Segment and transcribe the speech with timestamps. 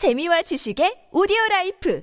[0.00, 2.02] 재미와 지식의 오디오 라이프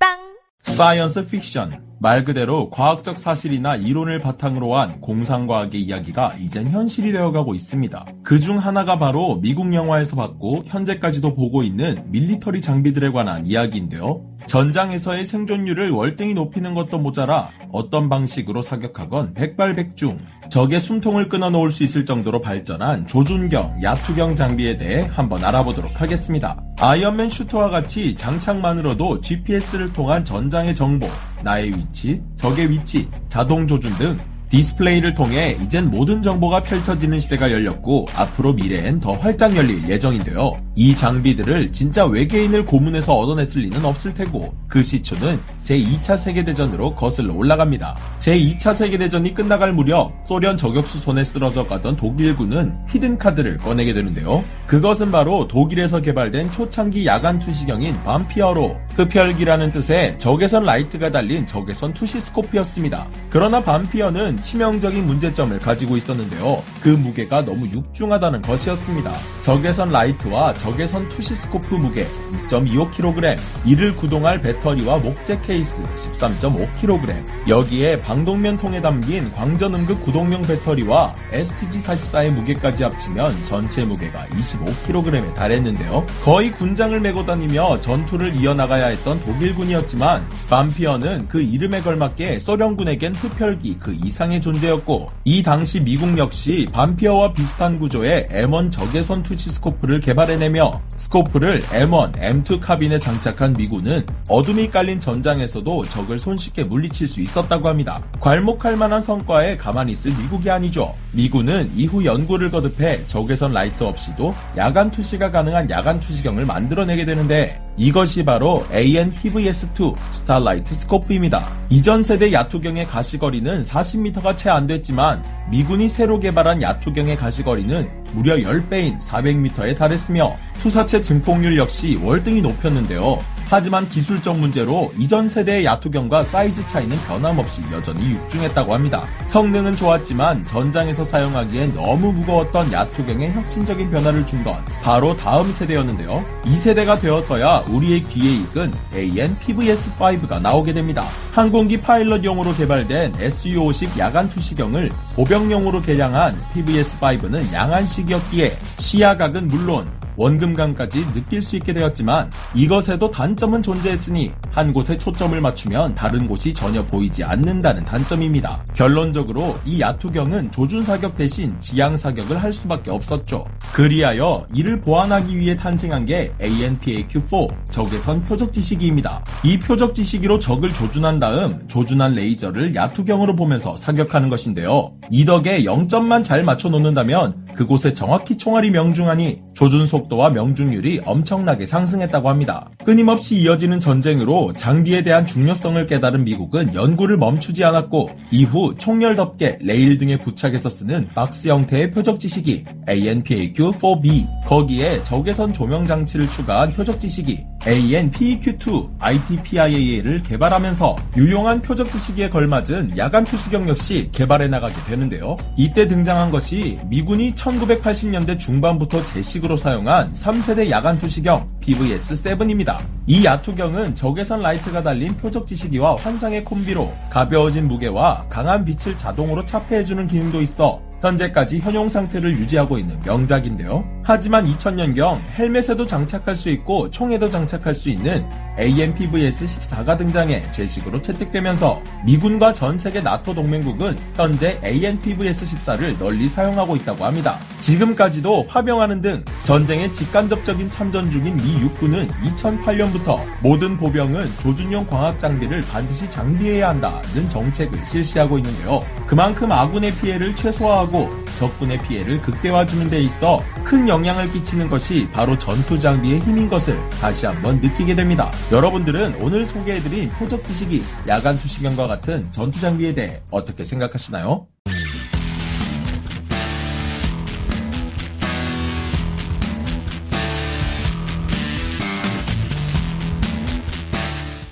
[0.00, 7.54] 팝빵 사이언스 픽션 말 그대로 과학적 사실이나 이론을 바탕으로 한 공상과학의 이야기가 이젠 현실이 되어가고
[7.54, 8.06] 있습니다.
[8.22, 14.24] 그 중 하나가 바로 미국 영화에서 봤고 현재까지도 보고 있는 밀리터리 장비들에 관한 이야기인데요.
[14.46, 20.18] 전장에서의 생존율을 월등히 높이는 것도 모자라 어떤 방식으로 사격하건 백발백중
[20.50, 26.62] 적의 숨통을 끊어놓을 수 있을 정도로 발전한 조준경, 야투경 장비에 대해 한번 알아보도록 하겠습니다.
[26.80, 31.06] 아이언맨 슈트와 같이 장착만으로도 GPS를 통한 전장의 정보,
[31.42, 38.06] 나의 위치, 적의 위치, 자동 조준 등 디스플레이를 통해 이젠 모든 정보가 펼쳐지는 시대가 열렸고
[38.16, 40.67] 앞으로 미래엔 더 활짝 열릴 예정인데요.
[40.76, 47.96] 이 장비들을 진짜 외계인을 고문해서 얻어냈을 리는 없을 테고 그 시초는 제2차 세계대전으로 거슬러 올라갑니다.
[48.18, 54.44] 제2차 세계대전이 끝나갈 무렵 소련 저격수 손에 쓰러져 가던 독일군은 히든카드를 꺼내게 되는데요.
[54.66, 63.06] 그것은 바로 독일에서 개발된 초창기 야간 투시경인 밤피어로 흡혈기라는 뜻의 적외선 라이트가 달린 적외선 투시스코프였습니다.
[63.30, 66.62] 그러나 밤피어는 치명적인 문제점을 가지고 있었는데요.
[66.80, 69.12] 그 무게가 너무 육중하다는 것이었습니다.
[69.42, 72.04] 적외선 라이트와 적외선 투시스코프 무게
[72.48, 82.30] 2.25kg, 이를 구동할 배터리와 목재 케이스 13.5kg, 여기에 방독면 통에 담긴 광전음극 구동용 배터리와 STG-44의
[82.30, 86.04] 무게까지 합치면 전체 무게가 25kg에 달했는데요.
[86.22, 93.92] 거의 군장을 메고 다니며 전투를 이어나가야 했던 독일군이었지만 밤피어는 그 이름에 걸맞게 소련군에겐 흡혈기 그
[93.92, 101.60] 이상의 존재였고 이 당시 미국 역시 밤피어와 비슷한 구조의 M1 적외선 투시스코프를 개발해 내며 스코프를
[101.60, 108.02] M1, M2 카빈에 장착한 미군은 어둠이 깔린 전장에서도 적을 손쉽게 물리칠 수 있었다고 합니다.
[108.20, 110.94] 괄목할 만한 성과에 가만히 있을 미국이 아니죠.
[111.12, 118.24] 미군은 이후 연구를 거듭해 적외선 라이트 없이도 야간 투시가 가능한 야간 투시경을 만들어내게 되는데 이것이
[118.24, 121.48] 바로 AN-PVS-2 스타라이트 스코프입니다.
[121.70, 128.98] 이전 세대 야투경의 가시거리는 40m가 채 안 됐지만 미군이 새로 개발한 야투경의 가시거리는 무려 10배인
[129.00, 133.18] 400m에 달했으며 투사체 증폭률 역시 월등히 높였는데요.
[133.50, 139.02] 하지만 기술적 문제로 이전 세대의 야투경과 사이즈 차이는 변함없이 여전히 육중했다고 합니다.
[139.26, 144.54] 성능은 좋았지만 전장에서 사용하기엔 너무 무거웠던 야투경에 혁신적인 변화를 준 건
[144.84, 146.24] 바로 다음 세대였는데요.
[146.44, 151.02] 이 세대가 되어서야 우리의 귀에 익은 AN-PVS-5가 나오게 됩니다.
[151.32, 161.56] 항공기 파일럿용으로 개발된 SU-5식 야간 투시경을 보병용으로 개량한 PVS-5는 양안식이었기에 시야각은 물론 원금감까지 느낄 수
[161.56, 168.64] 있게 되었지만 이것에도 단점은 존재했으니 한 곳에 초점을 맞추면 다른 곳이 전혀 보이지 않는다는 단점입니다.
[168.74, 173.44] 결론적으로 이 야투경은 조준 사격 대신 지향 사격을 할 수밖에 없었죠.
[173.72, 179.24] 그리하여 이를 보완하기 위해 탄생한 게 ANPAQ4 적외선 표적지시기입니다.
[179.44, 184.92] 이 표적지시기로 적을 조준한 다음 조준한 레이저를 야투경으로 보면서 사격하는 것인데요.
[185.10, 192.28] 이 덕에 0점만 잘 맞춰 놓는다면 그곳에 정확히 총알이 명중하니 조준 속도와 명중률이 엄청나게 상승했다고
[192.28, 192.70] 합니다.
[192.84, 199.98] 끊임없이 이어지는 전쟁으로 장비에 대한 중요성을 깨달은 미국은 연구를 멈추지 않았고 이후 총열 덮개, 레일
[199.98, 210.22] 등에 부착해서 쓰는 박스 형태의 표적지시기 ANPAQ-4B 거기에 적외선 조명 장치를 추가한 표적지시기 ANPEQ2 ITPIA를
[210.22, 215.36] 개발하면서 유용한 표적지시기에 걸맞은 야간 표시경 역시 개발해 나가게 되는데요.
[215.56, 222.78] 이때 등장한 것이 미군이 1980년대 중반부터 제식으로 사용한 3세대 야간 투시경 PVS-7입니다.
[223.06, 230.42] 이 야투경은 적외선 라이트가 달린 표적지시기와 환상의 콤비로 가벼워진 무게와 강한 빛을 자동으로 차폐해주는 기능도
[230.42, 233.84] 있어 현재까지 현용 상태를 유지하고 있는 명작인데요.
[234.02, 238.24] 하지만 2000년경 헬멧에도 장착할 수 있고 총에도 장착할 수 있는
[238.58, 247.36] AN-PVS-14가 등장해 제식으로 채택되면서 미군과 전 세계 나토 동맹국은 현재 AMPVS-14를 널리 사용하고 있다고 합니다.
[247.60, 255.60] 지금까지도 화병하는 등 전쟁에 직간접적인 참전 중인 미 육군은 2008년부터 모든 보병은 조준용 광학 장비를
[255.70, 258.82] 반드시 장비해야 한다는 정책을 실시하고 있는데요.
[259.06, 261.08] 그만큼 아군의 피해를 최소화 하고
[261.38, 267.26] 적군의 피해를 극대화주는 데 있어 큰 영향을 끼치는 것이 바로 전투 장비의 힘인 것을 다시
[267.26, 268.32] 한번 느끼게 됩니다.
[268.50, 274.46] 여러분들은 오늘 소개해드린 표적 지식이 야간 투시경과 같은 전투 장비에 대해 어떻게 생각하시나요?